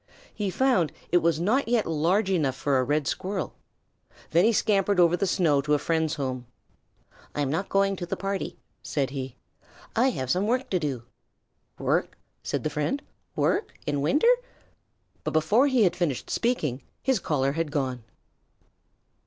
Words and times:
He 0.33 0.49
found 0.49 0.91
it 1.11 1.19
was 1.19 1.39
not 1.39 1.67
yet 1.67 1.85
large 1.85 2.31
enough 2.31 2.55
for 2.55 2.79
a 2.79 2.83
Red 2.83 3.05
Squirrel. 3.05 3.53
Then 4.31 4.43
he 4.45 4.51
scampered 4.51 4.99
over 4.99 5.15
the 5.15 5.27
snow 5.27 5.61
to 5.61 5.75
a 5.75 5.77
friend's 5.77 6.15
home. 6.15 6.47
"I'm 7.35 7.51
not 7.51 7.69
going 7.69 7.95
to 7.97 8.07
the 8.07 8.17
party," 8.17 8.57
said 8.81 9.11
he. 9.11 9.35
"I 9.95 10.09
have 10.09 10.31
some 10.31 10.47
work 10.47 10.71
to 10.71 10.79
do." 10.79 11.03
"Work?" 11.77 12.17
said 12.41 12.63
the 12.63 12.71
friend. 12.71 13.03
"Work? 13.35 13.75
In 13.85 14.01
winter?" 14.01 14.33
But 15.23 15.33
before 15.33 15.67
he 15.67 15.83
had 15.83 15.95
finished 15.95 16.31
speaking 16.31 16.81
his 17.03 17.19
caller 17.19 17.51
had 17.51 17.69
gone. 17.69 18.03